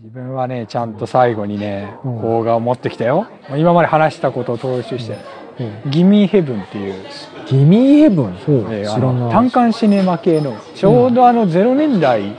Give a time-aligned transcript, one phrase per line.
[0.00, 2.20] 自分はねちゃんと最後にねうん。
[2.20, 3.26] 邦画を持ってきたよ。
[3.56, 5.18] 今まで話したことを踏襲して。
[5.60, 6.94] うん「ギミーヘブン」っていう。
[7.46, 8.38] ギミーヘブン？
[8.44, 8.56] そう。
[8.70, 9.20] えーあ知らない。
[9.20, 12.34] の単館シネマ系のちょうどあの0年代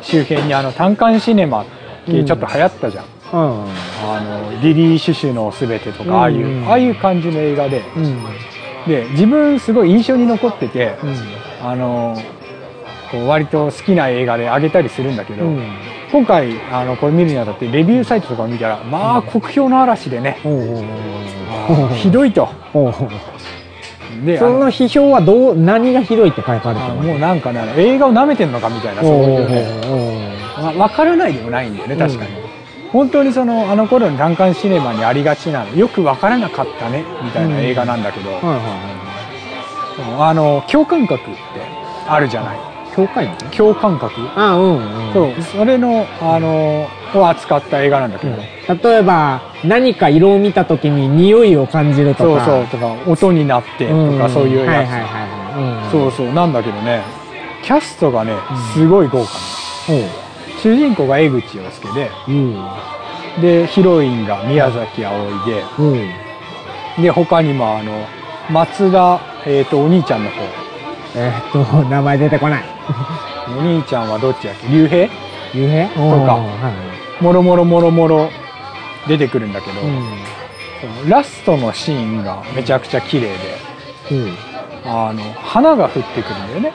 [0.00, 1.66] 周辺にあの単館シネマ
[2.06, 4.20] 系ちょっと流行ったじゃん、うんあ
[4.54, 7.82] のリリー・シュシュのすべてとか、ああいう、うんああいう感じの映画で。
[7.94, 8.24] うん。
[8.88, 11.14] で自分すごい印象に残ってて、うん。
[11.68, 12.16] あの
[13.12, 15.68] こう割と好きな映画であげたりするんだけど、うん
[16.12, 20.38] 今回あのこれ見るにあたってレビューサイトとかを見たらまあ酷評の嵐でね、
[21.96, 22.48] ひどいと。
[24.24, 30.40] であのの批評はどう何がひどいって書かれてるあのもうなんかね映画を舐めてんのかみたいなそういうね。
[30.58, 32.30] おわ分からないでもないんだよね確かに、
[32.90, 35.74] 本当にそのあの頃の単館シネマにありがちなの。
[35.76, 38.30] よく分からなかったねみたいな映画なんだけど、
[40.18, 41.32] あの共感覚って
[42.08, 44.12] あるじゃないい教会の共感覚？
[44.36, 45.12] あうんうん。
[45.12, 45.42] そう。
[45.42, 48.36] それのあのを扱った映画なんだけど、
[48.90, 52.44] 例えば何か色を見た時に匂いを感じるとか。
[52.44, 55.90] そうそうとか音になってとかそういうやつ、はいはいはいはい。
[55.90, 57.02] そうそうなんだけどね。
[57.62, 58.34] キャストがね
[58.72, 59.28] すごい豪華な、
[59.86, 59.98] そう。
[60.62, 62.56] 主人公が江口洋介でうん。
[63.40, 67.02] でヒロインが宮崎あおいでうん。
[67.02, 68.06] で他にもあの
[68.50, 70.36] 松田、えー、とお兄ちゃんの方
[71.16, 72.64] えーっと名前出てこない。
[73.58, 74.68] お兄ちゃんはどっちだっけ？
[74.68, 75.10] 竜兵？
[75.54, 76.36] ゆへとか。
[76.36, 76.70] は
[77.20, 77.22] い。
[77.22, 78.30] もろもろもろもろ
[79.08, 79.84] 出てくるんだけど、う
[80.80, 83.36] そのラストのシーンがめちゃくちゃ綺麗
[84.08, 84.34] でんうん。
[84.84, 86.72] あの花が降ってくるんだよね。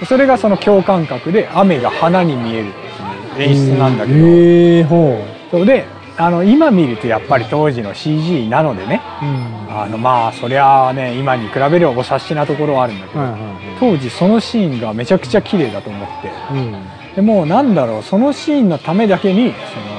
[0.00, 0.06] うん。
[0.06, 5.86] それがその共感覚で雨が花に見えるっていう演出なんだけど、へえほそうで
[6.20, 9.00] あの今見るとやっぱり当時の CG なのでね。
[9.22, 9.74] ううん。
[9.74, 13.52] あのまあそりゃあね今に比べればお察しなところはあるんだけど、はいはいはい。
[13.80, 16.30] 当時そのシーンがめちゃくちゃ綺麗だと思って。
[16.52, 17.14] うん。
[17.16, 19.90] でもうなんだろうそのシーンのためだけにその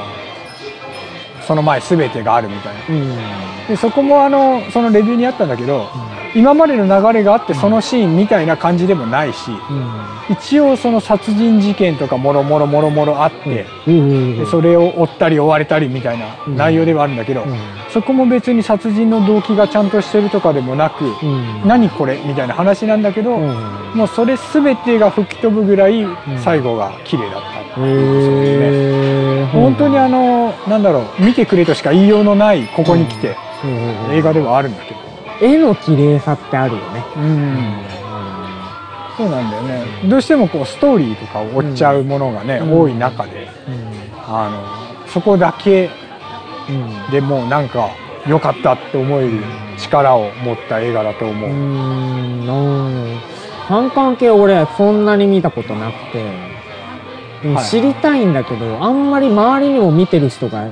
[1.48, 2.82] その前全てがあるみたいな。
[2.88, 2.92] う
[3.66, 3.68] ん。
[3.68, 5.90] でそこもあのそのレビューにあったんだけど
[6.36, 9.52] 今までの流れがあってそのシーンみたいな感じでもないし
[10.30, 13.66] 一応その殺人事件とかもろもろもろもろあって
[14.50, 16.56] それを追ったり追われたりみたいなうん。
[16.56, 17.58] 内容ではあるんだけどうん。
[17.92, 21.68] そこも別に殺人の動機がちゃんとしてるとかでもなくうん。
[21.68, 23.92] 何これみたいな話なんだけどうん。
[23.96, 26.06] もうそれ全てが吹き飛ぶぐらい
[26.44, 27.62] 最後が綺麗だった。
[27.80, 27.84] へ
[29.44, 33.38] え本当にあのなんだろう見てくれとしか言いようのないここに来て
[34.12, 35.11] 映画ではあるんだけど
[35.42, 37.04] 絵の綺麗さってあるよね。
[37.18, 38.02] うん。
[39.18, 40.10] そうなんだよね。
[40.10, 42.80] どうしてもこうストーリーとかを追っちゃうものがねうん。
[42.82, 43.48] 多い中で
[44.28, 44.50] あ
[45.04, 45.90] のそこだけ
[46.70, 47.12] うん。
[47.12, 47.90] でもうなんか
[48.28, 49.44] 良かったって思える
[49.78, 51.50] 力を持った映画だと思う。
[51.50, 51.54] う。
[51.54, 52.48] ん。
[52.48, 53.20] うん
[53.68, 56.52] 単関係俺そんなに見たことなくて。
[57.68, 60.70] 知りたいんだけど、あんまり周りにも見てる人が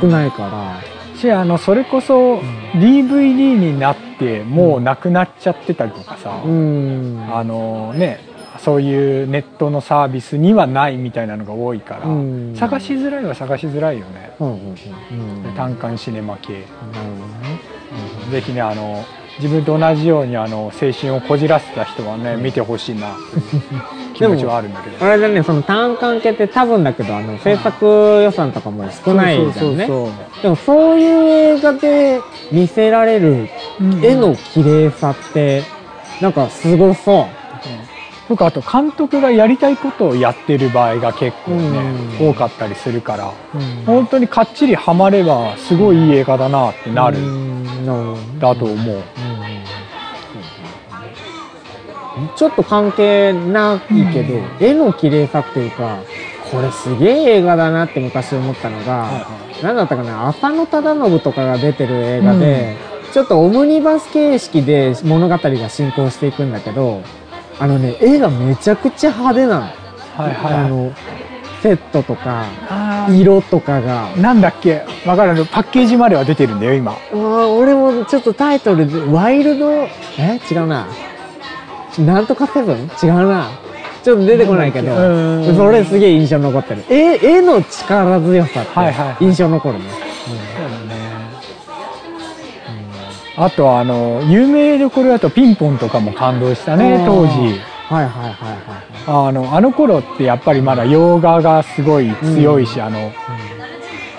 [0.00, 0.80] 少ないから、
[1.20, 2.38] しあのそれこそ
[2.74, 7.28] DVD になってもうなくなっちゃってたりとかさ、うん。
[7.30, 8.20] あのね
[8.58, 12.56] そういうネットのサービスにはないみたいなのが多いから、うん。
[12.56, 14.56] 探しづらいは探しづらいよね、うんうん。
[14.58, 15.44] うん。
[15.46, 17.60] うん単館シネマ系、なるほどね。
[18.30, 19.04] ぜひねあの
[19.38, 23.16] 自分と同じようにあの青春をこじらせた人はね、見てほしいな
[24.20, 25.04] 気持ちはあるんだけど。
[25.04, 29.88] あれだねその単関系って多分だけどあの制作予算とかも少ないじゃんね。
[30.42, 32.20] でもそういう映画で
[32.52, 33.48] 見せられる
[34.02, 35.62] 絵の綺麗さって
[36.20, 37.26] なんかすごそう。
[38.28, 41.78] とかあと監督がやりたいことをやってる場合が結構ね、
[42.20, 42.28] うん。
[42.30, 43.32] 多かったりするから
[43.86, 47.18] 本当にかっちりハマればすごいいい映画だなってなる。
[48.38, 49.02] だと思う、
[52.36, 55.98] ちょっと関係ないけど、絵の綺麗さっていうか
[56.50, 59.26] これすげえ映画だなって昔思ったのが、はいは
[59.62, 62.76] 何だったかな浅野忠信とかが出てる映画で、
[63.12, 67.02] ちょっとオムニバス形式で物語が進行していくんだけど
[67.58, 69.62] あのね絵がめちゃくちゃ派手なの。
[69.62, 70.52] はいはい。
[70.54, 70.92] はいあの
[71.62, 72.46] セットとか
[73.10, 74.08] 色とかが。
[74.16, 74.82] なんだっけ？
[75.04, 75.46] わからん。
[75.46, 76.96] パッケージまでは出てるんだよ今。
[77.12, 79.70] 俺もちょっとタイトルでワイルド？
[79.70, 80.40] え？
[80.50, 80.88] 違うな
[82.04, 82.90] なんとかセブン？
[83.02, 83.50] 違うな。
[84.02, 84.94] ちょっと出てこないけど。
[85.54, 86.84] それすげえ印象に残ってる。
[86.88, 89.14] 絵絵の力強さはいはいはい。
[89.14, 89.84] って印象に残るね、
[90.26, 91.10] そうだね。
[93.36, 97.30] あとあの有名どころだとピンポンとかも感動したね当時。
[97.88, 103.10] はいはいはいはいあのあの頃ってやっぱりまだ洋画がすごい強いし、あの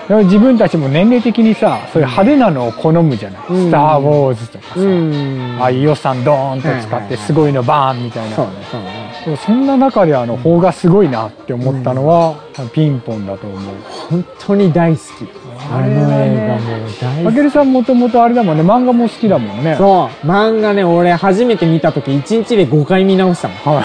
[0.08, 3.68] 自分たちも年齢的にさそういう派手なのを好むじゃない「うん。
[3.68, 5.56] スター・ウォーズ」とかさ、うん。
[5.60, 8.36] ああいう予算ドーンと使ってすごいのバーンみたいな、
[9.36, 12.34] そんな中であの邦がすごいなって思ったのは、
[12.72, 13.60] ピンポンだと思う。
[14.10, 15.42] 本当に大好き。
[15.70, 17.24] あの映画もう大好き。
[17.24, 18.62] たけるさんもともとあれだもんね。
[18.62, 19.76] 漫画も好きだもんね。
[19.78, 20.26] そう。
[20.26, 23.76] 漫画ね俺初めて見た時1日で5回見直したもん。
[23.76, 23.84] はい。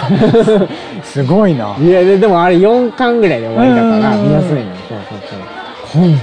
[1.06, 1.76] すごいな。
[1.80, 4.28] いやででもあれ4巻ぐらいで終わりだからうん。
[4.28, 4.66] 見やすいのよ。
[4.90, 5.57] そうそうそう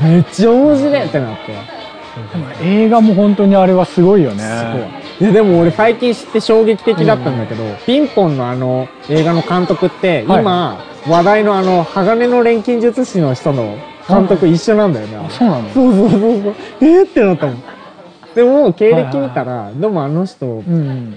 [0.03, 1.53] めっちゃ面白いってなって。
[2.33, 4.45] でも映画も本当にあれはすごいよね。
[5.21, 10.41] いいやでも俺最近知って衝撃的だったんだけど、ピンポンのあの映画の監督ってはい。
[10.41, 13.77] 今、話題のあの鋼の錬金術師の人の
[14.09, 15.69] 監督一緒なんだよね、あそうなの？
[15.71, 16.55] そうそうそうそう。
[16.81, 17.63] えー、ってなったもん
[18.35, 21.17] でも経歴見たら、でもあの人うん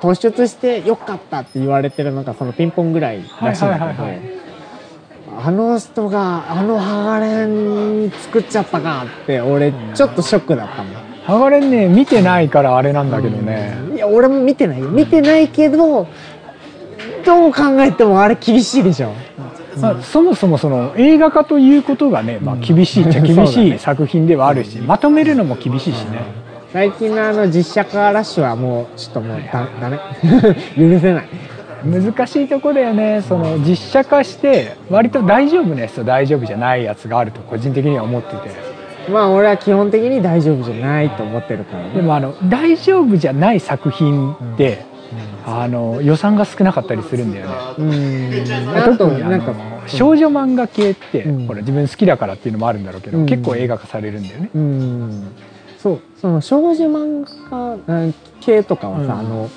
[0.00, 4.45] 突出してよかったって言われてるのがそのピンポンぐらいらしいんだけど、はいはいはいはい
[5.38, 10.94] あの人があの鋼作っちゃったかって俺ちょっとショックだったもん。
[11.24, 14.80] ハガレンね見てないからあれなんだけどね、いや俺も見てない。
[14.80, 16.06] よ見てないけど
[17.24, 19.12] どう考えてもあれ厳しいでしょ。
[19.80, 26.22] まあ、そもそもその映画化ということがね、まあ、厳しいっちゃ厳しい作品ではあるし、まとめるのも厳しいしね、
[26.72, 29.98] 最近のあの実写化ラッシュはもうちょっともうだダメ。
[30.78, 31.28] 許せない
[31.86, 33.22] 難しいとこだよね。
[33.22, 38.50] その実写化して割と大丈夫なやつと大丈夫じゃないやつがあると個人的には思ってて。
[39.10, 41.90] まあ俺は基本的に大丈夫じゃないと思ってるからね。
[41.90, 44.84] でもあの大丈夫じゃない作品って、
[45.44, 47.54] あの予算が少なかったりするんだよね。
[47.78, 47.84] う
[48.74, 48.76] ん。
[48.76, 49.54] あと特にあのなんか
[49.86, 51.46] 少女漫画系って、うん。
[51.46, 53.26] ほら自分好きだからっていうのもあるんだろうけど、うん。
[53.26, 54.50] 結構映画化されるんだよね。
[54.54, 55.34] うん。
[55.78, 56.00] そう。
[56.20, 59.20] その少女漫画うん系とかはさ、うん。
[59.20, 59.50] あの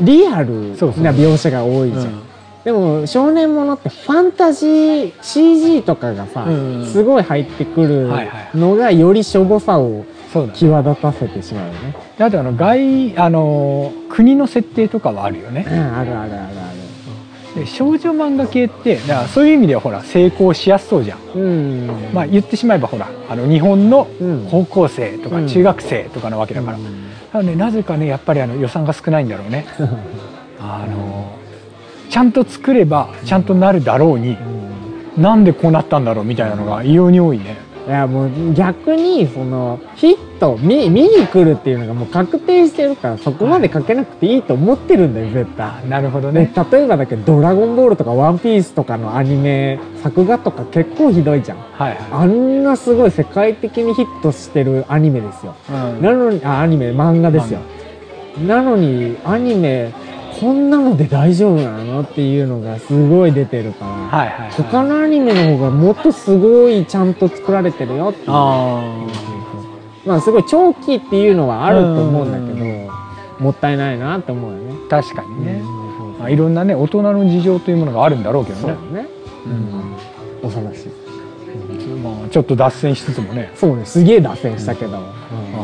[0.00, 1.02] リアルそうそう。
[1.02, 2.22] な描写が多いじゃん、うん。
[2.64, 6.86] でも少年ものってファンタジー CG とかがさ、うん。
[6.86, 10.58] すごい入ってくるはいはいのがよりしょぼさをそうだね。
[10.58, 15.66] 際立たせてしまうよね、であとあの外あの国の設定とかはあるよね。
[15.66, 16.77] うん、あるあるあるあで
[17.66, 21.86] 少女漫画系ってだからそういう意味ではほら成功しやすそうじゃん、るうん。
[22.12, 24.48] まあ言ってしまえばほらあの日本のうん。
[24.50, 25.48] 高校生とかうん。
[25.48, 27.10] 中学生とかなわけだから、うん。
[27.32, 29.66] ただねなぜかねやっぱりあの予算が少ないんだろうね。
[30.60, 31.36] あの
[32.10, 34.36] ちゃんと作ればちゃんとなるだろうに、
[35.16, 37.56] なんでこうなったんだろうみたいなのが異様に多いね
[37.88, 45.88] いやもう逆にそのヒット見見に来るっていうのがもう確定してるからそこまでかけなくていいと思ってるんだよ絶対。
[45.88, 46.52] なるほどね。
[46.54, 51.58] ね、例えばだけど「ドラゴンボール」とか「ワンピースとかのアニメ作画とか結構ひどいじゃん。
[51.58, 55.54] はいはあんなすごい世界的にヒットしてるアニメですよ。
[55.70, 56.02] い、うん。
[56.02, 57.60] なのにあアニメ漫画ですよ。
[58.46, 59.94] なのにアニメ
[60.40, 64.50] こんなので大丈夫なのっていうのがすごい出てるから、はいはいはい。
[64.52, 68.26] 他のアニメの方がもっとすごいちゃんと作られてるよっていう。
[68.28, 69.06] あ
[70.06, 74.72] まあすごい長期っていうのはあると思うんだけどもったいないなって思うよね。
[74.72, 76.18] ー確かにね、うん。
[76.18, 79.06] まあ、いろんなね大人の事情というものがあるんだろうけどそうね。
[79.46, 79.96] うん。
[80.42, 80.88] 恐ろしい。
[82.02, 83.50] まあ、ちょっと脱線しつつもね。
[83.56, 84.98] そうね、すげえ脱線したけど、ま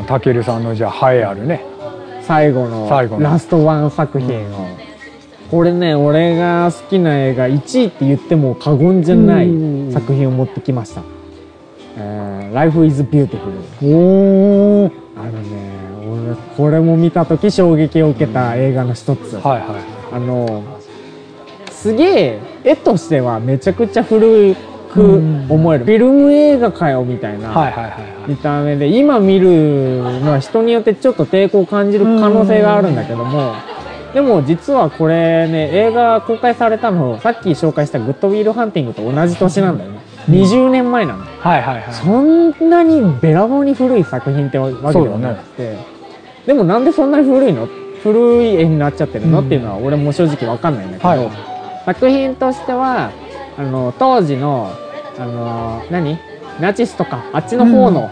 [0.00, 1.64] あたけるさんのじゃあ栄えあるね
[2.26, 3.22] 最後の最後の。
[3.24, 4.66] ラストワン作品を、
[5.50, 11.02] これね俺が好きな映画1位って言っても過言じゃないうん作品を持ってきました
[11.96, 13.38] 「えー Life is Beautiful
[13.82, 15.74] おお」あのね
[16.08, 20.62] 俺これも見た時衝撃を受けた映画の一つ、はいはいあの
[21.70, 24.56] すげえ絵としてはめちゃくちゃ古
[24.94, 25.16] く
[25.48, 27.38] 思えるフィルム映画かよみたい。
[27.38, 27.72] な、
[28.26, 33.54] 見た目で今見るのは人によってちょっと抵抗を感じる可能性があるんだけども
[34.14, 39.98] でも実はこれね映画公開されたのさっき紹介した「グッド・ウィル・ハンティング」と同じ年なんだよね。
[40.30, 41.24] 20年前なの。
[41.40, 41.84] はいはいはい。
[41.92, 45.76] そんなにべらぼうに古い作品ってわけではなくて、
[46.46, 47.68] でもなんでそんなに古いの？
[48.02, 51.30] 古い絵になっちゃってるの、うんっていうのは俺も正直わかんないんだけど、はい。
[51.84, 53.10] 作品としては
[53.58, 54.70] あの当時の
[55.18, 56.18] あの何？
[56.60, 58.10] ナチスとかあっちの方の,、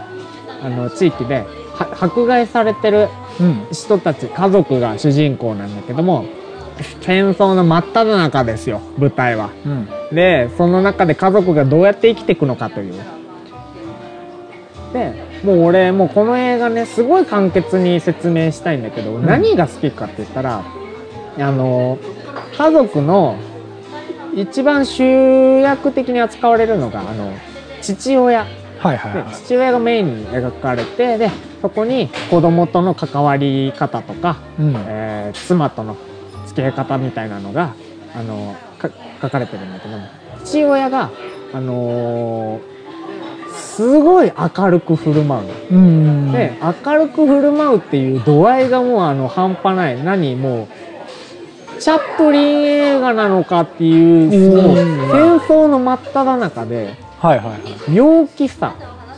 [0.61, 3.67] あの地域では迫害されてるうん。
[3.71, 6.25] 人たち家族が主人公なんだけども
[7.01, 9.51] 戦争の真っ只中ですよ舞台は。
[9.65, 9.87] うん。
[10.13, 12.93] でその中で家族がどうやって生きていくのかという。
[14.93, 19.25] でもう俺もうこの映画ねすごい簡潔に説明したいんだけど、ん。
[19.25, 20.63] 何が好きかって言ったら
[21.39, 21.97] あの
[22.57, 23.37] 家族の
[24.35, 27.31] 一番主役的に扱われるのがあの
[27.81, 28.43] 父親。
[28.43, 28.49] で
[28.79, 29.33] はいはいはい。
[29.33, 31.29] 父親がメインに描かれてで
[31.61, 34.75] そこに子供との関わり方とか、うん。
[34.87, 35.95] えー妻との
[36.47, 37.73] 付き合い方みたいなのが
[38.15, 38.89] あのか
[39.21, 40.03] 書かれてるんだけども
[40.43, 41.09] 父親が、
[41.53, 42.73] あのー
[43.55, 45.47] すごい明るく振る舞う。
[46.31, 46.53] で
[46.85, 50.03] 明るく振る舞うっていう度合いがもうあの半端ない。
[50.03, 50.67] 何もう
[51.79, 57.57] チャップリン映画なのかっていうもう戦争の真っ只中ではいはいは
[57.89, 58.75] い陽気さ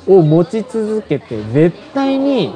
[0.07, 2.53] を持ち続けて絶対に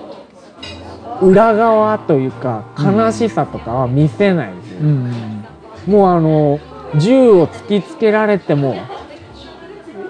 [1.22, 5.46] 裏側というか悲しさとかは見せないですよ、うん。
[5.88, 6.60] もうあの
[6.98, 8.75] 銃を突きつけられても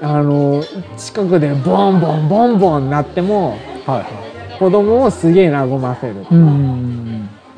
[0.02, 0.64] あの
[0.98, 4.30] 近くでボンボンボンボンなってもはいはい。
[4.60, 7.09] 子供をすげえ和ませる、うん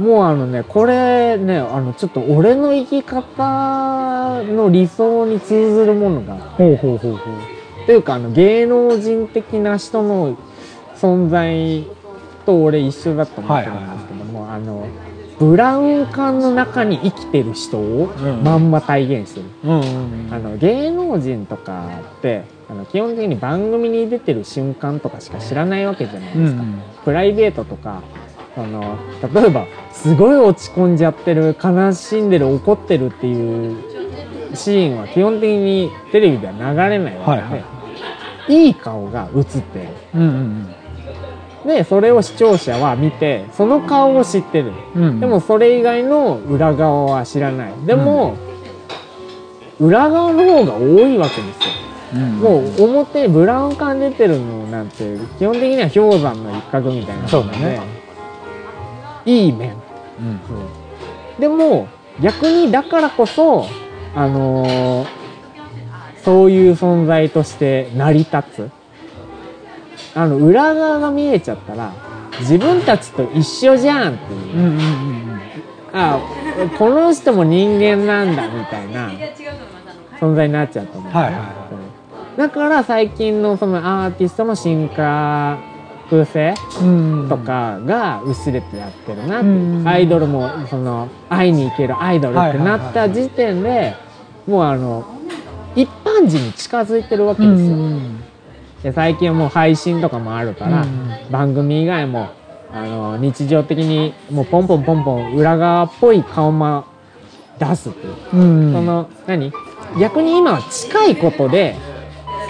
[0.01, 6.35] もうあのねこれねあのちょっと俺の生き方の理想に通ずるものが。
[6.35, 7.35] ほうほうほうほう。
[7.85, 10.37] というかあの芸能人的な人の
[10.95, 11.85] 存在
[12.45, 14.87] と俺一緒だと思ってるんですけども、あの
[15.39, 18.43] ブラウン管の中に生きてる人をうん。
[18.43, 21.89] まんま体現してる、うんうんあの芸能人とか
[22.19, 26.63] ってあの基本的に番組に出てる瞬間とかしか知らないわけじゃないですか、
[27.03, 28.01] プライベートとか
[28.57, 28.97] あの
[29.33, 38.67] 例えばすごい落ち込んじゃってる悲しんでる怒ってるっていうシーンは基本的にテレビでは流れないわけで、はいはい。
[38.67, 39.87] いい顔が映ってる。
[40.15, 40.75] うんうん
[41.65, 44.73] でそれを視聴者は見てその顔を知ってる。
[44.95, 47.73] うんでもそれ以外の裏側は知らない。
[47.85, 48.35] でも、
[49.79, 51.71] 裏側の方が多いわけですよ。
[52.15, 57.79] うんもう表ブラウン管出てるのなんて基本的には氷山の一角みたいなそうだね
[59.25, 59.71] いい面。
[60.19, 60.39] うん
[61.39, 61.87] でも
[62.21, 63.65] 逆にだからこそ
[64.15, 65.07] あのー
[66.23, 68.69] そういう存在として成り立つ。
[70.13, 71.93] あの裏側が見えちゃったら
[72.41, 75.41] 自分たちと一緒じゃんっていう、うんうんうん
[75.93, 76.19] あ
[76.77, 79.09] この人も人間なんだみたいな
[80.19, 81.11] 存在になっちゃうと思う。
[81.11, 81.41] はいはいは
[82.37, 85.57] だから最近のそのアーティストの進化
[86.11, 87.29] 風性うん。
[87.29, 89.87] とかが薄れてやってるなっていう、うん。
[89.87, 93.95] アイドルもその会いに行けるアイドルってなった時点で
[94.45, 95.05] もうあの
[95.73, 97.77] 一般人に近づいてるわけですよ、
[98.83, 101.11] で最近はもう配信とかもあるから、うん。
[101.31, 102.29] 番組以外も
[102.73, 106.85] あの日常的にもうポンポンポンポン裏側っぽい顔も
[107.57, 108.73] 出すっていう、うん。
[108.73, 109.53] その何？
[109.99, 111.75] 逆に今は近いことで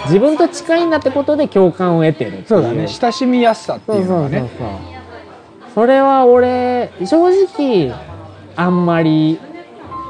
[0.04, 2.88] 自分と近いんだってことで共感を得てるそうだね。
[2.88, 4.60] 親しみやすさってそいううのそうそうそう。
[4.60, 5.02] がね
[5.74, 7.94] それは俺正直
[8.56, 9.40] あんまり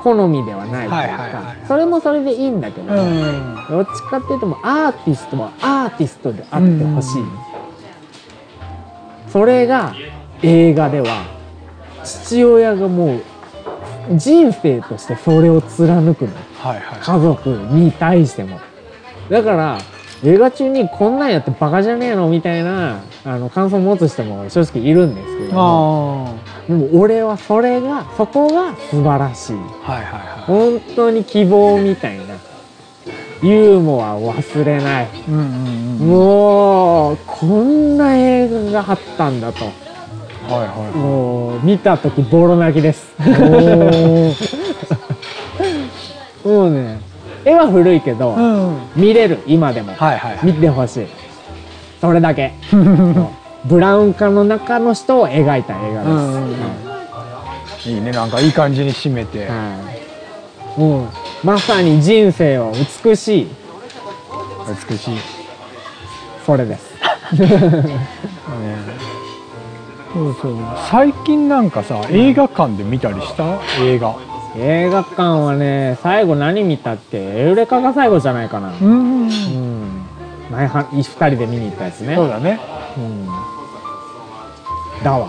[0.03, 1.67] 好みではないというか、はいはいはい。
[1.69, 3.57] それもそれでいいんだけど、うん。
[3.69, 7.39] どっちかっていうともうアーティストはアーティストであってほしい、うん
[9.29, 9.95] それが
[10.43, 11.25] 映画では
[12.05, 13.23] 父親がもう
[14.15, 16.33] 人生としてそれを貫くの。
[16.59, 16.99] はいはい。
[17.01, 18.61] 家族に対しても
[19.31, 19.79] だから
[20.25, 26.39] 映画中にこんなんやってバカじゃねえのみたいなあの感想を持つ人も正直いるんですけども。
[26.39, 29.57] あでも俺はそれがそこが素晴らしい。
[29.57, 29.59] あ
[29.93, 32.25] はいはいは本当に希望みたいな。
[33.43, 35.07] ユーモアを忘れない。
[35.07, 36.09] いうんうんうん。
[36.09, 39.65] もうこんな映画があったんだと。
[39.65, 39.73] はい
[40.67, 43.13] はもう見た時ボロ泣きです。
[46.45, 47.12] もうね
[47.45, 48.79] 絵は古いけど、うん。
[48.97, 49.93] 見れる今でも。
[49.95, 50.47] はいはいはい。
[50.47, 51.07] 見てほしい。
[52.01, 52.53] それだけ。
[53.65, 56.43] ブラウン管の中の人を描いた映画です、うんうん
[57.87, 57.93] うん。
[57.95, 58.11] いいね。
[58.11, 59.47] なんかいい感じに締めて。
[59.47, 59.79] は
[60.77, 61.07] い、もう
[61.45, 62.73] まさに人生を
[63.05, 63.49] 美しい。
[64.91, 65.17] 美しい。
[66.45, 66.93] それです。
[70.13, 70.57] そうそう。
[70.91, 73.45] 最近なんかさ映画館で見たりした？
[73.81, 74.15] 映画
[74.57, 78.73] 映画館はね最後何見たっけエウレカが最後じゃないかな。
[78.81, 79.23] うん。
[79.23, 80.03] うん。
[80.51, 82.15] 前は2人で見に行ったやつね。
[82.15, 82.61] そうだね。
[82.97, 83.27] うん。
[85.03, 85.29] だわ。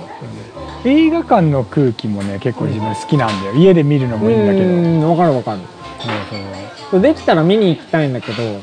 [0.86, 3.56] 映画館の空気もね結構自分好きなんだよ。
[3.56, 4.66] 家で見るのもいいんだけど。
[4.66, 5.60] うんわかるわかる。
[6.92, 8.62] そうできたら見に行きたいんだけど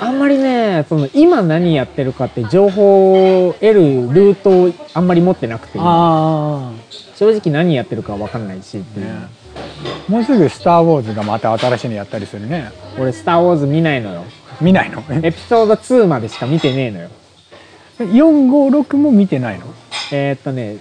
[0.00, 3.82] あんまりねその今何やってるかって情報を得る
[4.12, 5.78] ルートをあんまり持ってなくて。
[5.80, 6.72] あ
[7.16, 9.12] 正直何やってるかわかんないしっていう、ね。
[9.12, 9.45] あ
[10.08, 12.70] もうすぐ「スター・ウォーズ」がまた新しいのやったりするね。
[12.98, 14.24] 俺「スター・ウォーズ」見ないのよ。
[14.60, 15.02] 見ないの？
[15.22, 17.08] エピソード2までしか見てねえのよ。
[17.98, 19.66] 456も見てないの？
[20.12, 20.76] えーっとね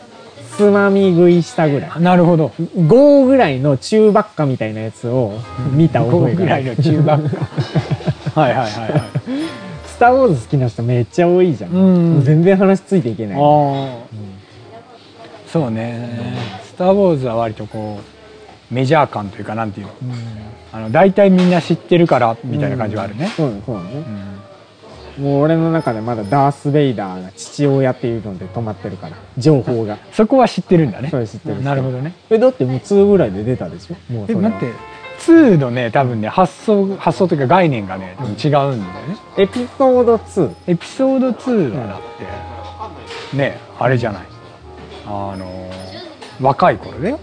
[0.58, 2.02] つまみ食いしたぐらい。
[2.02, 2.52] なるほど。
[2.78, 5.34] 5ぐらいの中ばっかみたいなやつを
[5.72, 6.36] 見た覚え5がある。
[6.36, 7.22] ぐらいの中盤
[8.36, 9.02] はいはいはいはい。
[9.88, 12.24] スター・ウォーズ好きな人めっちゃ多いじゃん、うん。
[12.24, 13.38] 全然話ついていけない。
[13.38, 13.44] ああ
[15.52, 18.15] そうね「スター・ウォーズ」は割とこう
[18.72, 19.94] メジャー感というかなんていうの。
[20.74, 23.84] あの大体みんな知ってるからみたいな感じはあるね、そうねそうね。
[23.94, 29.98] うんもう俺の中でまだダース・ベイダーが父親っていうので止まってるから情報が。
[30.12, 31.08] そこは知ってるんだね。
[31.10, 31.64] それ知ってる。
[31.64, 32.14] なるほどね。
[32.30, 34.14] えだってもう2ぐらいで出たでしょ？
[34.14, 34.74] もうえ待って。
[35.20, 38.82] 2のね多分ね発想発想というか概念がね多分違うんだよね、
[39.38, 41.98] エピソード2エピソード2はだっ
[43.32, 44.22] てねあれじゃない。
[45.08, 45.70] あの
[46.42, 47.20] 若い頃だよ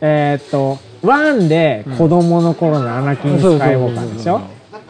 [0.00, 4.40] えー、っと、1で子供の頃のアナキン・スカイでしょ？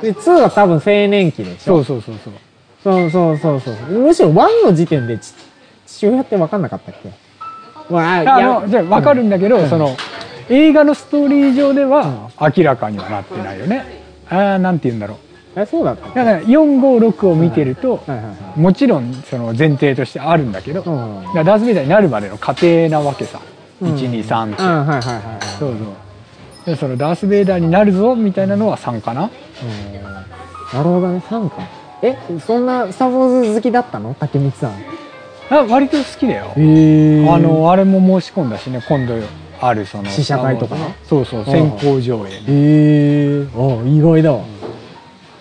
[0.02, 1.82] で、2は多分青年期でしょ？
[1.84, 2.34] そうそうそうそう。
[2.82, 3.98] そうそうそうそう。
[3.98, 5.18] むしろ1の時点で
[5.86, 7.10] 父親って分かんなかったっけ？
[7.94, 9.96] わあ、あの、じゃ分かるんだけど、うん、その、
[10.48, 13.84] 映画のストーリー上では明らかにはなってないよね。
[14.28, 15.18] ああ、なんて言うんだろう。
[15.56, 18.00] えそうだっただから456を見てると、
[18.54, 23.40] もちろんその前提としてあるんだけど、うん、ダース・ベイダーになるまでの過程なわけさ、
[23.80, 25.42] 123って、あはいはいはい。
[25.58, 25.76] そうそう。
[26.66, 29.22] でそのダース・ベイダーになるぞみたいなのは3かな？
[29.22, 30.02] うん。
[30.02, 30.20] な
[30.78, 31.22] るほどね。
[31.28, 31.56] 3か。
[32.02, 34.14] えそんな「スター・ウォーズ」好きだったの？
[34.18, 34.72] 竹光さん。
[35.52, 39.14] あ割と好きだよ、へあのあれも申し込んだしね今度
[39.60, 42.30] あるその試写会とかそうそう先行上映。
[42.30, 44.32] へえあ意外だ。
[44.32, 44.44] わ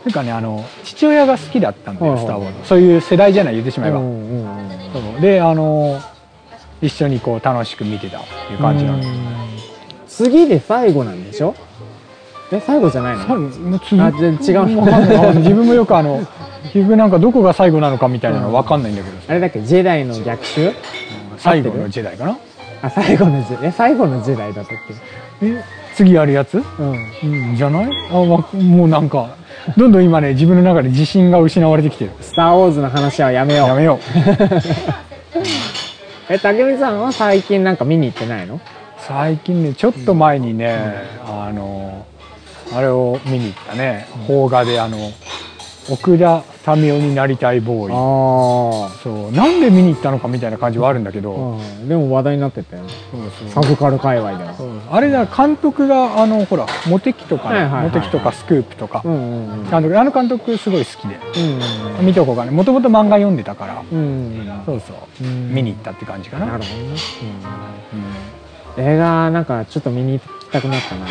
[0.03, 4.69] なんかねあの父親が好きだったんだよ「はいはいスター・ウォーズ」そういう世代じゃない言ってしまえば、うんうんうん。
[4.91, 5.21] そう。
[5.21, 6.01] であの
[6.81, 9.03] 一緒にこう楽しく見てたっていう感じなのうん
[10.07, 11.23] 次で最後なん。
[11.23, 11.55] でしょ
[12.51, 13.23] え最後じゃないの？
[13.27, 16.25] あ違う自分もよくあの
[16.73, 20.71] 結局なんかどこが最後なのかみたいなの分かんないんだけど、あれだっけジェダイの逆襲？
[21.37, 22.37] 最後の時代かな？
[22.81, 24.77] あ最後のジェえ最後のジェダイだったっ
[25.43, 25.63] え
[25.95, 27.49] 次やるやつ、けうん。
[27.49, 27.89] うん、じゃない？
[28.11, 29.29] あわもうなんか
[29.77, 32.11] どんどん今ね自分の中で自信が失われてきてる。
[32.19, 33.67] スター・ウォーズの話はやめよう。
[33.67, 33.99] やめよう
[36.29, 38.61] え竹光さんは最近なんか見に行ってないの？
[38.99, 40.77] 最近ねちょっと前にね、
[41.25, 42.05] あの
[42.71, 44.07] あれを見に行ったね。
[44.27, 45.11] 邦画であの
[45.91, 46.43] 奥田
[46.75, 47.93] 民生になりたいボーイ。
[47.93, 49.31] あそう。
[49.31, 51.87] なんで見に行ったのかみたいな感じはあるんだけど、うん。
[51.87, 52.83] でも話題になってたよ
[53.49, 54.89] サブカル界隈では。
[54.91, 59.69] あれだ監督があのほらモテキとかね、モテキとかスクープとか、うんうんうん。
[59.69, 61.19] 監督あの監督すごい好きで。
[61.99, 65.53] うん見とこうかねもともと漫画読んでたから、うんうんそうそう、うん。
[65.53, 66.45] 見に行ったって感じかな。
[66.45, 66.97] なるほどね、
[68.77, 68.83] うん。
[68.83, 71.07] 映画なんかちょっと見に行きたくなったな。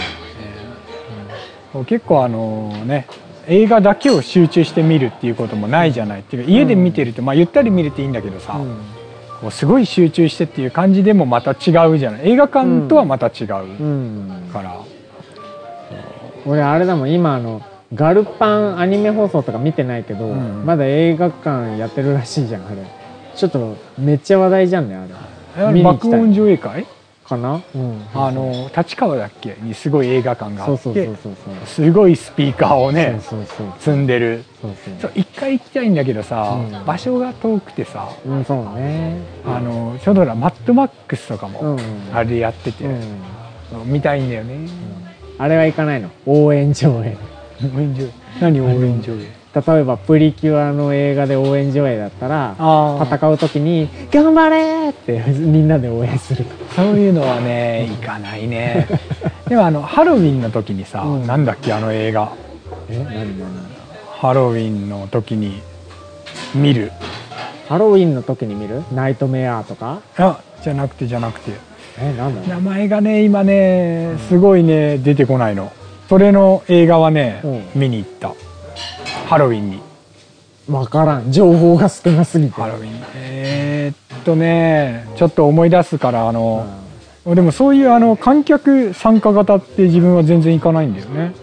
[1.72, 3.06] こう結構あのね
[3.48, 6.20] 映画だけを集中して見るっていうこともないじゃない。
[6.20, 8.78] っていうか家で見てると、まあゆったり見れていいんだけどさ、うん。
[9.40, 12.30] こうすごい集中してっていう感じでもまた違うじゃない。
[12.30, 14.50] 映画館とはまた違ううん。
[14.52, 14.76] から、
[16.44, 17.62] 俺あれだもん今あの
[17.94, 20.66] ガルパンアニメ放送とか見てないけど、うん。
[20.66, 22.76] まだ映画館やってるらしいじゃんあれ。
[23.34, 24.96] ちょっとめっちゃ話題じゃんね
[25.56, 25.82] あれ。
[25.82, 26.86] 爆音上映会？
[27.28, 29.56] かな、うん、あの立川だっけ？
[29.60, 31.08] にすごい映画館があって
[31.66, 33.66] すごいスピーカーをねそうそうそう。
[33.78, 34.44] 積んでる。
[35.14, 36.84] 一回行きたいんだけどさ、うん。
[36.86, 39.18] 場所が遠くてさそううんそうね。
[39.44, 41.78] あのちょうどほらマッドマックスとかうんも
[42.14, 43.02] あれでやってて、うん。
[43.84, 44.66] 見たいんだよね、
[45.36, 46.10] あれは行かないの？
[46.24, 47.16] 応援上映。
[47.62, 48.10] 応援上映。
[48.40, 49.37] 何応援上映？
[49.66, 52.54] 例えばプリキュアの映画で応援上映だったら
[53.10, 56.44] 戦う時に「頑張れ!」って みんなで応援する
[56.74, 58.86] そういうのはね行かないね。
[59.48, 61.26] でもあのハロウィンの時にさ、うん。
[61.26, 62.30] なんだっけあの映画。
[62.90, 63.48] え何何
[64.20, 65.60] ハロウィンの時に
[66.54, 66.92] 見る。
[67.68, 68.82] ハロウィンの時に見る？
[68.94, 69.98] ナイトメアとか？
[70.18, 71.52] あじゃなくてじゃなくて。
[72.00, 75.72] えなんだろ名前がね今ねすごいね出てこないの。
[76.08, 78.32] それの映画はね、う見に行った
[79.28, 79.80] ハロウィンに。
[80.70, 81.30] うわからん。
[81.30, 82.52] 情報が少なすぎて。
[82.52, 82.88] ハロウィン。
[83.14, 86.66] えーっとねちょっと思い出すからあの、
[87.26, 91.34] でもそういうあの観客参加型って自分は全然行かないんだよね。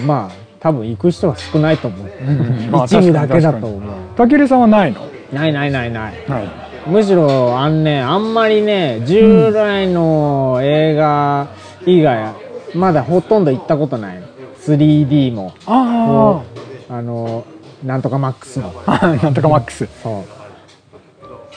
[0.00, 2.70] うんまあ多分行く人は少ないと思う、ん。
[2.72, 3.80] まあ一部だけだと思う。
[4.16, 5.06] たけるさんはないの？
[5.32, 6.14] ないないないない。
[6.26, 6.90] はい。
[6.90, 11.46] むしろあんねあんまりね従来の映画
[11.86, 12.34] 以外、
[12.74, 14.26] まだほとんど行ったことないの。
[14.58, 15.54] 3D も。
[15.66, 16.67] ああ
[17.02, 17.44] の
[17.84, 19.88] なんとかマックスもあ なんとかマックス。
[20.02, 20.24] そう。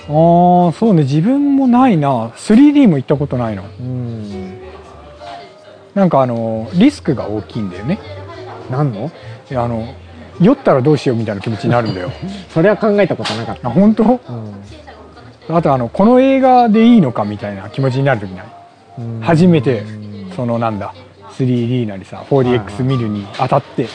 [0.10, 1.04] ああそうね。
[1.04, 2.30] 自分もないな。
[2.36, 3.64] 3D も行ったことないの。
[3.80, 4.60] うん。
[5.96, 8.00] なんかあのリスクが大きいんだよね。
[8.70, 9.12] なんの？
[9.50, 9.94] いやあの
[10.40, 12.12] 酔ったらどうしようみたいな気持ちになるんだよ。
[12.50, 14.04] それは考えたことなかった、あ本当？
[14.04, 15.56] うん。
[15.56, 18.46] あとあのこの映画でいいのかみたいな気持ちになる時ない？
[19.00, 19.20] うん。
[19.22, 19.84] 初めて
[20.36, 20.94] そのなんだ
[21.38, 23.88] 3D なりさ 4DX 見るにあたって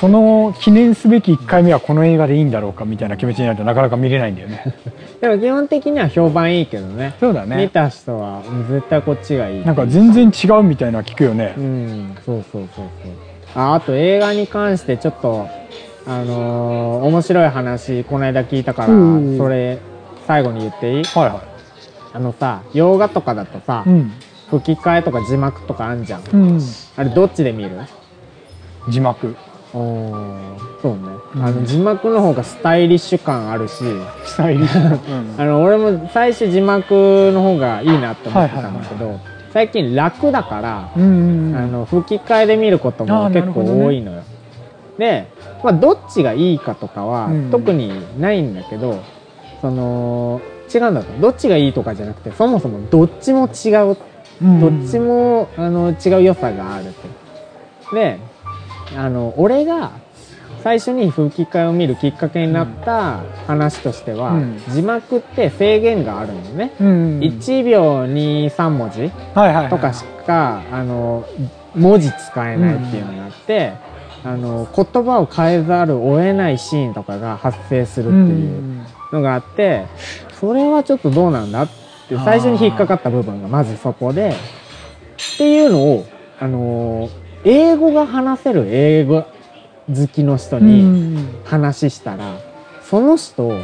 [0.00, 4.74] その記念すべき1回目はこの映画でいいんだろうかみたいな気持ちになるとなかなか見れないんだよね。
[5.20, 7.14] でも基本的には評判いいけどね。
[7.20, 7.56] そうだね。
[7.56, 11.54] 見た人はうん絶対こっちがいいなんか全然違うみたいなの聞くよね。
[11.56, 12.16] うん。
[12.26, 13.12] そうそうそうそう。
[13.62, 15.46] ああと映画に関してちょっと
[16.06, 19.78] あのー面白い話この間聞いたからうんそれ
[20.26, 21.04] 最後に言っていい？
[21.04, 21.42] はいは
[22.12, 24.12] あのさ洋画とかだとさ、いうん。
[24.50, 26.60] 吹き替えとか字幕とかあんじゃんうん。
[26.96, 27.70] あれどっちで見る？
[28.88, 29.34] 字幕
[29.74, 30.98] そうね、
[31.34, 31.44] うん。
[31.44, 33.84] あの字幕の方がスタイリッシュ感あるし。
[34.24, 34.98] スタイリッシュ
[35.40, 39.18] あの俺も最初字幕の方がいいなって思ってたんだけど、
[39.52, 44.22] 最近楽だから、うんうんあの吹き替えで見ることあも結構多いのよ。
[44.98, 45.26] で、
[45.64, 49.00] まあ、どっちがいいかとかはうん特にないんだけど、
[49.60, 50.40] その
[50.72, 53.96] 違うんだとどっちがいいとかじゃなくてそもそもどっちも違う。
[54.42, 54.60] うん。
[54.60, 57.94] どっちもあの違う良さがあるって。
[57.94, 58.18] で
[58.96, 59.92] あの俺が
[60.62, 64.62] 最初に吹き替えを見るきっかけになった話としては、うん。
[64.70, 66.72] 字幕って制限があるのね。
[66.80, 67.20] うん。
[67.20, 69.10] 1秒に3文字
[69.68, 71.26] とかしかあの
[71.74, 73.74] 文字使えないっていうのがあって、
[74.24, 79.84] あの言葉を変えざるを得ないシーンとかが発生するっていうのがあって
[80.40, 81.68] それはちょっとどうなんだっ
[82.08, 86.06] て最初に引っかかった部分がまずそこでっていうのを
[86.40, 87.10] あの
[87.44, 89.22] 英語が話せる英語
[89.88, 91.28] 好きの人うにん。
[91.44, 92.38] 話したら
[92.82, 93.60] その人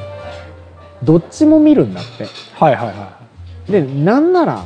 [1.03, 2.27] どっちも見るんだって。
[2.55, 3.19] はいはいは
[3.69, 4.65] でなんなら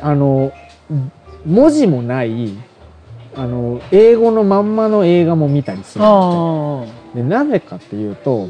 [0.00, 0.52] あの
[1.44, 2.50] 文字もない
[3.36, 8.48] あの英語のまんまの映画も見たりすいるあでなぜかっていうと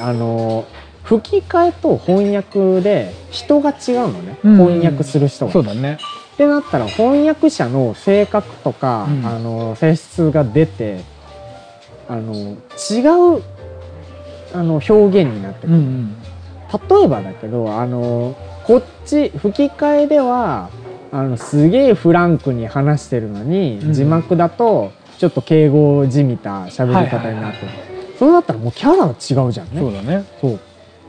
[0.00, 0.64] あの
[1.02, 4.56] 吹き替えと翻訳で人が違うのね、うん。
[4.56, 5.52] 翻訳する人あが。
[5.52, 5.98] そうだね
[6.34, 9.26] ってなったら翻訳者の性格とか、うん。
[9.26, 11.00] あの性質が出て
[12.08, 13.42] あの違う
[14.52, 14.92] あの表
[15.22, 15.76] 現になってくる。
[15.76, 16.16] ん
[16.90, 20.70] 例えばだけどあのこっち吹き替えでは
[21.12, 27.72] あのすげえフランクに話してるのに、うん字幕だとちょっと敬語じみた喋り方になってる、
[28.18, 29.80] そうなったらもうキャラが違うじゃんね。
[29.80, 30.24] そうだね。
[30.40, 30.54] そう。
[30.54, 30.58] っ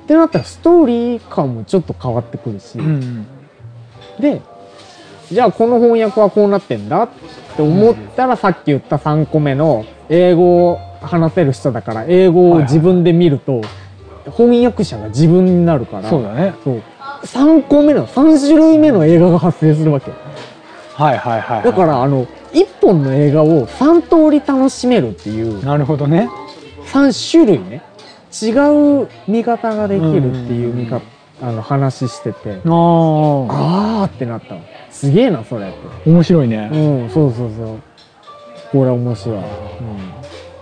[0.07, 3.25] てなったらストーリー感もちょっと変わってくるし、うん。
[4.19, 4.41] で
[5.31, 7.09] じゃあこの翻訳はこうなってんだっ
[7.55, 13.61] て思ったら、さっき言った3個目の英語を話せる人だから英語を自分で見ると、
[14.37, 16.55] 翻訳者が自分になるからそうだね。
[16.63, 16.81] そう。
[17.23, 20.11] 3個目の3種類目の映画が発生するわけ。
[20.93, 21.63] はいはいはいはい。
[21.63, 26.29] だからあの1本の映画を3通り楽しめるっていうなるほどね。
[26.87, 27.81] 3種類ね。
[28.41, 28.51] 違
[29.03, 31.01] う見方ができるっていう見方、
[31.41, 34.61] あの話しててあああーってなったの
[34.95, 36.09] すげえなそれって。
[36.09, 36.69] 面白いね。
[36.71, 37.79] うんそうそうそう。
[38.71, 39.43] これ面白い、うん、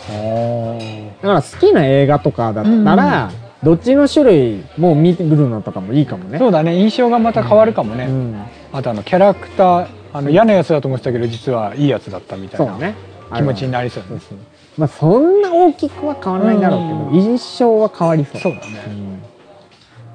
[0.09, 0.77] あ
[1.21, 3.31] だから好きな映画とかだったら、
[3.63, 6.39] どっちの種類も見るのとかもいいかもね。
[6.39, 6.75] そうだね。
[6.75, 12.95] 印象がまた変わるかもね、うん、あとあのキャラクターあの嫌なやつだと思ってたけど実はいいやつだったみたいなそうね。
[13.35, 14.19] 気持ちになりそうだね。
[14.19, 14.37] そうそう
[14.77, 17.15] まあそんな大きくは変わらないだろうけど、うん。
[17.15, 18.41] 印象は変わりそう。
[18.41, 18.73] そうだね。
[18.73, 19.21] ん。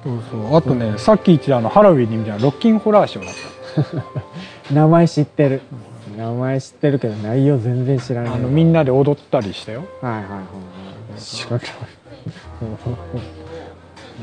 [0.03, 0.55] そうそう。
[0.55, 3.58] あとね、さっき言ってたあのハロウィンにみたいなロッキンホラーショーだった
[4.71, 5.61] 名前知ってる。
[6.17, 8.33] 名前知ってるけど内容全然知らない。
[8.33, 10.29] あのみんなで踊ったりしたよ、はいはいはい。
[10.29, 10.41] は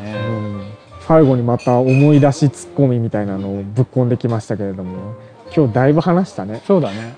[0.00, 0.04] い。
[0.04, 0.62] ねうん。
[1.00, 5.14] 最後にまた思い出しツッコミみたいなのをぶっ込んできましたけれども。
[5.54, 6.60] 今日だいぶ話したね。
[6.66, 7.14] そうだね。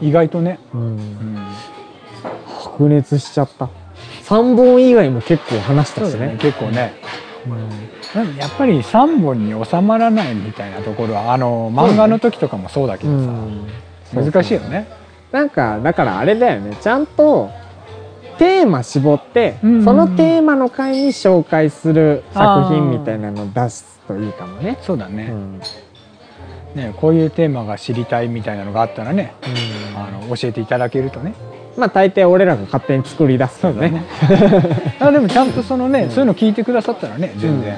[0.00, 0.80] うん、意外とね、うん。
[0.80, 1.46] うん、
[2.46, 3.68] 白熱しちゃった。
[4.24, 6.28] 3本以外も結構話したしね。
[6.28, 6.38] ね。
[6.40, 6.94] 結構ね。
[7.46, 13.32] うんやっぱり3本に収まらないみたいなところはあの漫画の時とかもそうだけどさ、
[14.14, 14.88] 難しいよね。
[15.30, 16.76] なんかだからあれだよね。
[16.80, 17.50] ちゃんと
[18.38, 19.84] テーマ絞って、うんうんうん。
[19.84, 24.78] そのテーマの回に紹介する作品みたいなの出すといいかもね。
[24.80, 25.60] そうだね,、うん。
[26.74, 29.34] ねこういうテーマが知りたいみたいなのがあったらね、
[29.94, 29.98] うん。
[29.98, 31.34] あの教えていただけるとね
[31.80, 34.04] まあ大抵俺らが勝手に作り出すよね。
[35.00, 37.76] あでもちゃんとそのね、そういうの聞いてくださったらね全然、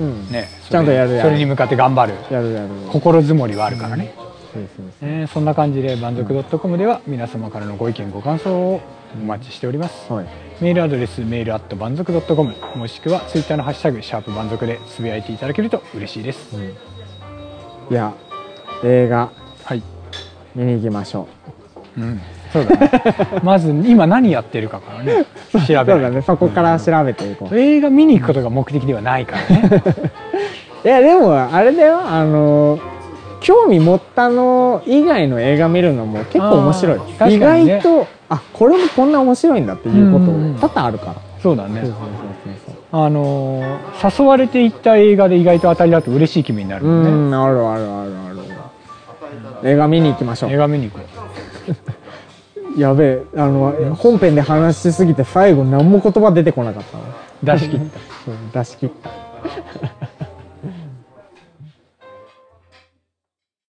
[0.00, 0.30] うん。
[0.30, 1.28] ねちゃんとやるやる。
[1.28, 2.14] それに向かって頑張る。
[2.30, 2.68] やるやる。
[2.90, 4.14] 心づもりはあるからね、
[4.54, 5.26] そうそうそうね。
[5.26, 8.80] そんな感じで満足 .com では皆様からのご意見ご感想を
[9.20, 10.26] お待ちしております、はい。
[10.60, 16.56] メールアドレスメールアット満足 .com もしくはツイッターのハッシュタグシャープ満足でつぶやいていただけると嬉しいです、
[17.90, 18.14] いや
[18.84, 19.30] 映画。
[19.64, 19.82] はい、
[20.54, 21.28] 見に行きましょ
[21.96, 22.20] うん、
[22.52, 22.90] そうだね。
[23.42, 25.84] まず今何やってるかからね調う。
[25.84, 26.22] べそうだね。
[26.22, 27.58] そこから調べていこう。
[27.58, 29.82] 映画見に行くことが目的ではないからね。
[30.84, 32.00] いやでもあれだよ。
[32.04, 32.78] あの
[33.40, 36.96] 興味持ったの以外の映画見るのも結構面白い。
[36.96, 41.82] あー確かに意ね外とあこれもこんな面白いんだっていうことうん多々あるから、そうだね。
[42.94, 48.30] あのー誘われていった映画で意外と当たりだと嬉しい気分になるそううもんね、んあるあるあるあ
[49.62, 49.68] る。
[49.70, 50.50] 映画見に行きましょう。
[50.52, 51.04] 映画見に行こ
[52.76, 57.04] やべえあの、本編で話しすぎて最後何も言葉出てこなかったの。
[57.42, 58.30] 出し切った。
[58.30, 59.21] うん出し切った